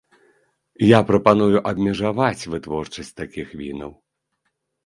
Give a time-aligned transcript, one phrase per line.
[0.85, 3.91] Я прапаную абмежаваць вытворчасць такіх вінаў.